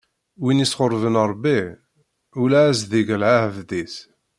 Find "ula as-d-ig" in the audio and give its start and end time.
2.41-3.09